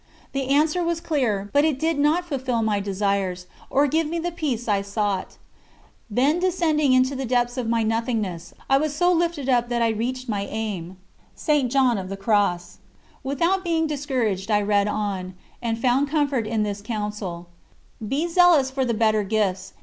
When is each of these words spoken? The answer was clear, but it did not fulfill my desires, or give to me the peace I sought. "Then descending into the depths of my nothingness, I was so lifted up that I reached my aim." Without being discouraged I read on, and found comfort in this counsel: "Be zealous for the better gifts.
The 0.31 0.47
answer 0.47 0.83
was 0.83 0.99
clear, 0.99 1.51
but 1.53 1.63
it 1.63 1.77
did 1.77 1.99
not 1.99 2.25
fulfill 2.25 2.63
my 2.63 2.79
desires, 2.79 3.45
or 3.69 3.85
give 3.85 4.05
to 4.07 4.09
me 4.09 4.17
the 4.17 4.31
peace 4.31 4.67
I 4.67 4.81
sought. 4.81 5.37
"Then 6.09 6.39
descending 6.39 6.93
into 6.93 7.15
the 7.15 7.23
depths 7.23 7.55
of 7.55 7.69
my 7.69 7.83
nothingness, 7.83 8.51
I 8.67 8.79
was 8.79 8.95
so 8.95 9.13
lifted 9.13 9.47
up 9.47 9.69
that 9.69 9.83
I 9.83 9.89
reached 9.89 10.27
my 10.27 10.47
aim." 10.49 10.97
Without 13.23 13.63
being 13.63 13.85
discouraged 13.85 14.49
I 14.49 14.61
read 14.63 14.87
on, 14.87 15.35
and 15.61 15.77
found 15.77 16.09
comfort 16.09 16.47
in 16.47 16.63
this 16.63 16.81
counsel: 16.81 17.49
"Be 18.07 18.27
zealous 18.27 18.71
for 18.71 18.83
the 18.83 18.95
better 18.95 19.21
gifts. 19.21 19.73